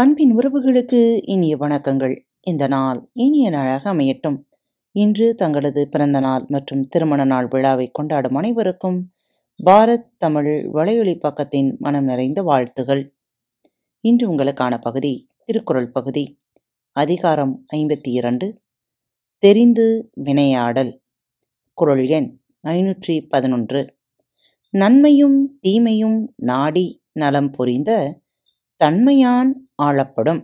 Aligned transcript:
அன்பின் 0.00 0.36
உறவுகளுக்கு 0.36 1.20
இனிய 1.24 1.56
வணக்கங்கள். 1.56 2.20
இந்த 2.40 2.66
நாள் 2.66 3.08
இனிய 3.12 3.50
நாளாக 3.50 3.94
அமையட்டும். 3.94 4.44
இன்று 4.92 5.34
தங்களது 5.34 5.88
பிறந்த 5.88 6.20
நாள் 6.20 6.44
மற்றும் 6.48 6.88
திருமண 6.88 7.24
நாள் 7.24 7.46
விழாவை 7.46 7.90
கொண்டாடும் 7.92 8.34
அனைவருக்கும் 8.34 9.12
பாரத் 9.64 10.08
தமிழ் 10.18 10.68
வலையொலி 10.72 11.18
பக்கத்தின் 11.18 11.76
மனம் 11.78 12.04
நிறைந்த 12.04 12.42
வாழ்த்துகள். 12.42 13.14
இன்று 14.00 14.32
உங்களுக்கான 14.32 14.80
பகுதி 14.80 15.28
திருக்குறள் 15.44 15.90
பகுதி. 15.90 16.40
அதிகாரம் 16.92 17.64
ஐம்பத்தி 17.76 18.08
இரண்டு 18.08 18.60
தெரிந்து 19.38 20.10
வினையாடல். 20.20 21.00
குறள் 21.74 22.06
எண் 22.06 22.40
ஐநூற்றி 22.66 23.28
பதினொன்று. 23.28 23.96
நன்மையும் 24.70 25.58
தீமையும் 25.60 26.32
நாடி 26.36 27.02
நலம் 27.12 27.50
புரிந்த 27.50 28.20
தன்மையான் 28.84 29.52
ஆளப்படும். 29.82 30.40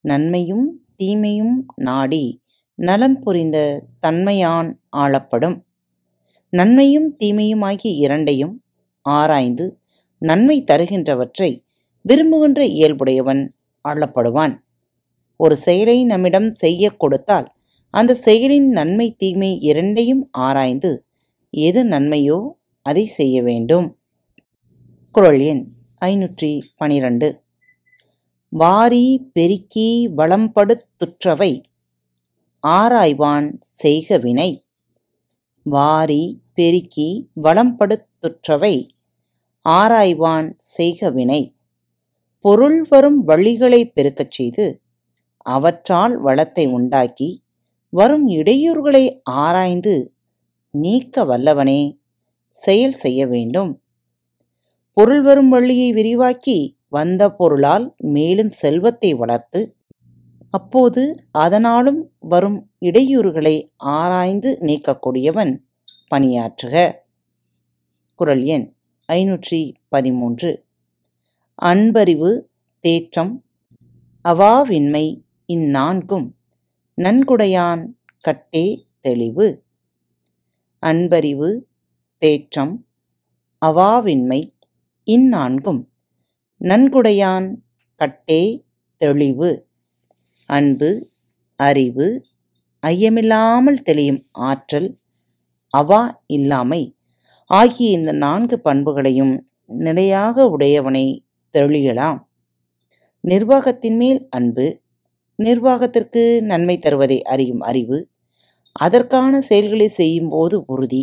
நன்மையும் 0.00 0.66
தீமையும் 0.96 1.66
நாடி 1.76 2.40
நலம் 2.74 3.18
புரிந்த 3.18 3.86
தன்மையான் 4.06 4.70
ஆளப்படும். 4.96 5.56
நன்மையும் 6.50 7.08
தீமையும் 7.16 7.62
ஆகிய 7.62 7.94
இரண்டையும் 7.94 8.62
ஆராய்ந்து 9.02 9.66
நன்மை 10.18 10.62
தருகின்றவற்றை 10.62 11.50
விரும்புகின்ற 12.02 12.64
இயல்புடையவன் 12.64 13.42
ஆளப்படுவான். 13.88 14.54
ஒரு 15.36 15.56
செயலை 15.56 16.04
நம்மிடம் 16.04 16.50
செய்ய 16.52 16.90
கொடுத்தால் 16.90 17.48
அந்த 17.90 18.16
செயலின் 18.24 18.68
நன்மை 18.68 19.14
தீமை 19.18 19.60
இரண்டையும் 19.60 20.28
ஆராய்ந்து 20.30 21.06
எது 21.50 21.84
நன்மையோ 21.84 22.38
அதை 22.86 23.04
செய்ய 23.04 23.42
வேண்டும். 23.42 23.98
குரல் 25.14 25.40
எண் 25.40 25.62
ஐநூற்றி 26.00 26.60
பனிரண்டு. 26.76 27.42
வாரி 28.48 29.28
பெருக்கி 29.32 30.08
வளம்படுத்துற்றவை 30.16 31.62
ஆராய்வான் 32.62 33.58
செய்க 33.60 34.18
வினை 34.18 34.64
வாரி 35.62 36.42
பெருக்கி 36.54 37.30
வளம்படுத்துற்றவை 37.42 38.88
ஆராய்வான் 39.64 40.54
செய்க 40.56 41.10
வினை 41.10 41.54
பொருள் 42.38 42.86
வரும் 42.88 43.28
வழிகளை 43.28 43.90
பெருக்கச் 43.94 44.30
செய்து 44.30 44.82
அவற்றால் 45.42 46.16
வளத்தை 46.16 46.66
உண்டாக்கி 46.66 47.44
வரும் 47.88 48.28
இடையூறுகளை 48.28 49.16
ஆராய்ந்து 49.22 50.14
நீக்க 50.70 51.24
வல்லவனே 51.24 51.98
செயல் 52.50 52.92
செய்ய 52.92 53.26
வேண்டும். 53.26 53.79
பொருள் 54.92 55.22
வரும் 55.22 55.48
வழியை 55.48 55.92
விரிவாக்கி 55.92 56.58
வந்த 56.88 57.22
பொருளால் 57.30 57.94
மேலும் 58.14 58.50
செல்வத்தை 58.50 59.14
வளர்த்து 59.14 59.60
அப்போது 60.50 61.02
அதனாலும் 61.38 62.00
வரும் 62.18 62.70
இடையூறுகளை 62.80 63.54
ஆராய்ந்து 63.76 64.50
நீக்கக்கூடியவன் 64.60 65.52
பணியாற்றுக. 66.10 66.74
குறள் 68.14 68.42
எண் 68.42 68.66
ஐநூற்றி 69.08 69.60
பதிமூன்று. 69.88 70.50
அன்பறிவு 71.54 72.30
தேற்றம் 72.84 73.32
அவாவின்மை 74.24 75.04
இந்நான்கும் 75.48 76.26
நன்குடையான் 76.98 77.82
கட்டே 78.20 78.66
தெளிவு. 79.00 79.48
அன்பறிவு 80.82 81.68
தேற்றம் 82.22 82.74
அவாவின்மை 83.62 84.40
இந்நான்கும் 85.14 85.80
நன்குடையான் 86.60 87.54
கட்டே 87.94 88.42
தெளிவு 88.96 89.50
அன்பு 90.46 90.90
அறிவு 91.56 92.06
ஐயமில்லாமல் 92.86 93.80
தெளியும் 93.82 94.26
ஆற்றல் 94.30 94.98
அவா 95.72 96.22
இல்லாமை 96.26 96.96
ஆகிய 97.46 97.90
இந்த 97.90 98.12
நான்கு 98.12 98.60
பண்புகளையும் 98.60 99.34
நிலையாக 99.66 100.44
உடையவனை 100.44 101.24
தெளியலாம். 101.54 102.20
நிர்வாகத்தின் 103.20 103.96
மேல் 103.96 104.28
அன்பு 104.28 104.80
நிர்வாகத்திற்கு 105.38 106.40
நன்மை 106.42 106.78
தருவதை 106.78 107.22
அறியும் 107.22 107.60
அறிவு 107.60 107.98
அதற்கான 108.72 109.40
செயல்களை 109.40 109.88
செய்யும்போது 109.88 110.64
உறுதி 110.66 111.02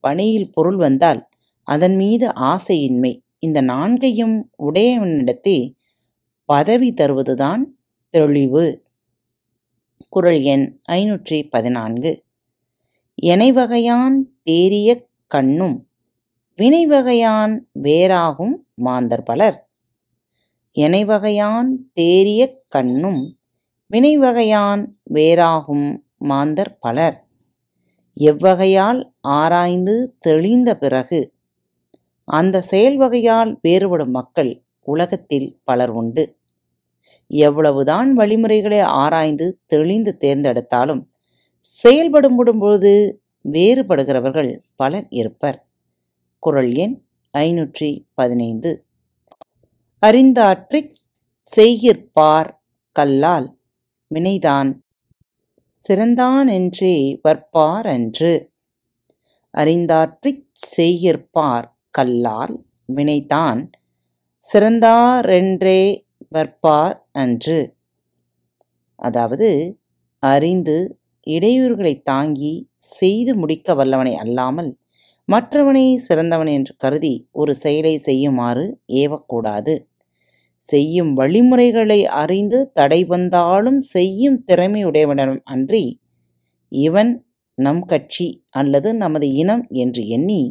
பணியில் 0.00 0.52
பொருள் 0.52 0.76
வந்தால் 0.76 1.28
அதன் 1.62 1.96
மீது 1.96 2.26
ஆசையின்மை 2.34 3.12
இந்த 3.38 3.60
நான்கையும் 3.60 4.50
உடையவனிடத்தே 4.58 5.74
பதவி 6.44 6.92
தருவதுதான் 6.92 7.62
தெளிவு. 8.10 8.84
குறள் 10.08 10.40
எண் 10.40 10.80
ஐநூற்றி 10.88 11.48
பதினான்கு. 11.50 12.24
எனைவகையான் 13.22 14.16
தேரிய 14.50 15.06
கண்ணும் 15.26 15.88
வினைவகையான் 16.58 17.60
வேறாகும் 17.82 18.54
மாந்தர் 18.74 19.22
பலர். 19.22 19.68
எனைவகையான் 20.74 21.68
தேரிய 22.00 22.54
கண்ணும் 22.68 23.38
வினைவகையான் 23.92 24.88
வேறாகும் 25.14 25.98
மாந்தர் 26.16 26.78
பலர். 26.78 27.26
எவ்வகையால் 28.20 29.12
ஆராய்ந்து 29.20 30.16
தெளிந்த 30.18 30.76
பிறகு 30.76 31.37
அந்த 32.28 32.60
செயல் 32.60 32.96
வகையால் 32.96 33.58
வேறுபடும் 33.62 34.10
மக்கள் 34.10 34.62
உலகத்தில் 34.82 35.60
பலர் 35.64 35.90
உண்டு. 35.90 36.34
எவ்வளவுதான் 37.26 38.14
வழிமுறைகளை 38.14 38.80
ஆராய்ந்து 38.80 39.60
தெளிந்து 39.66 40.16
தேர்ந்தெடுத்தாலும் 40.20 41.02
செயல்படும்போது 41.84 42.92
வேறுபடுகிறவர்கள் 43.44 44.58
பலர் 44.76 45.06
இருப்பர். 45.10 45.68
குறள் 46.38 46.72
எண் 46.74 47.02
ஐநூற்றி 47.34 48.04
பதினைந்து. 48.14 48.82
அறிந்தாற்றிச் 50.06 50.92
செய்கிற்பார் 51.56 52.50
கல்லால் 52.92 53.58
வினைதான் 54.14 54.70
சிறந்தானென்றே 55.88 57.18
வற்பார் 57.22 57.86
அன்று 57.86 58.52
அறிந்தாற்றிச் 59.54 60.44
செய்கிற்பார் 60.76 61.77
கல்லால் 61.98 62.54
வினைதான் 62.96 63.60
சிறந்தாரென்றே 64.44 65.80
வற்பார் 66.32 66.96
அன்று. 67.16 67.60
அதாவது 68.98 69.48
அறிந்து 70.22 70.76
இடையூறுகளை 71.26 71.94
தாங்கி 72.02 72.54
செய்து 72.92 73.32
முடிக்க 73.34 73.74
வல்லவனை 73.74 74.14
அல்லாமல் 74.16 74.70
மற்றவனை 75.28 75.84
சிறந்தவன் 76.04 76.50
என்று 76.54 76.72
கருதி 76.76 77.14
ஒரு 77.32 77.52
செயலை 77.54 77.94
செய்யுமாறு 77.98 78.64
ஏவக்கூடாது. 79.00 79.74
செய்யும் 80.62 81.10
வழிமுறைகளை 81.14 82.00
அறிந்து 82.22 82.58
தடை 82.72 83.00
வந்தாலும் 83.04 83.80
செய்யும் 83.92 84.38
திறமையுடையவனிடம் 84.48 85.42
அன்றி 85.44 85.84
இவன் 86.72 87.12
நம் 87.58 87.84
கட்சி 87.84 88.28
அல்லது 88.52 88.88
நமது 88.94 89.26
இனம் 89.34 89.64
என்று 89.74 90.02
எண்ணி 90.08 90.42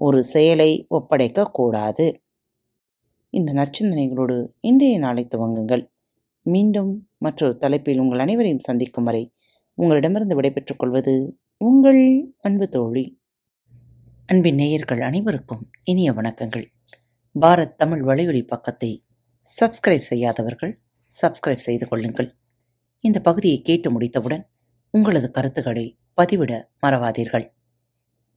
ஒரு 0.00 0.24
செயலை 0.24 0.86
ஒப்படைக்கக்கூடாது. 0.90 2.14
இந்த 3.30 3.52
நற்சிந்தனைகளோடு 3.52 4.48
இன்றைய 4.60 4.98
நாளை 4.98 5.28
துவங்குங்கள். 5.30 5.90
மீண்டும் 6.42 7.08
மற்றொரு 7.18 7.56
தலைப்பில் 7.56 7.98
உங்கள் 7.98 8.18
அனைவரையும் 8.18 8.58
சந்திக்கும் 8.58 9.04
வரை 9.04 9.34
உங்களிடமிருந்து 9.74 10.34
விடைபெற்றுக் 10.34 10.78
கொள்வது 10.78 11.38
உங்கள் 11.56 12.34
அன்பு 12.38 12.68
தோழி. 12.68 13.20
அன்பின் 14.26 14.54
நேயர்கள் 14.54 15.00
அனைவருக்கும் 15.00 15.70
இனிய 15.84 16.12
வணக்கங்கள். 16.12 16.64
பாரத் 17.40 17.74
தமிழ் 17.74 18.02
வலையொலி 18.02 18.46
பக்கத்தை 18.46 19.04
சப்ஸ்கிரைப் 19.60 20.08
செய்யாதவர்கள் 20.10 20.80
சப்ஸ்கிரைப் 21.22 21.66
செய்து 21.66 21.88
கொள்ளுங்கள். 21.88 22.36
இந்த 23.00 23.20
பகுதியை 23.20 23.62
கேட்டு 23.62 23.90
முடித்தவுடன் 23.90 24.48
உங்களது 24.90 25.30
கருத்துக்களை 25.30 25.98
பதிவிட 26.16 26.62
மறவாதீர்கள். 26.86 27.46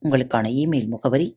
உங்களுக்கான 0.02 0.46
இமெயில் 0.60 0.88
முகவரி 0.88 1.36